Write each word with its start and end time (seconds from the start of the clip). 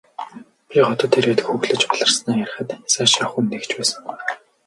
Би 0.69 0.75
хотод 0.85 1.11
ирээд 1.19 1.41
хөглөж 1.47 1.81
баларснаа 1.89 2.35
ярихад 2.45 2.69
сайшаах 2.95 3.29
хүн 3.31 3.45
нэг 3.51 3.63
ч 3.69 3.71
байсангүй. 3.77 4.19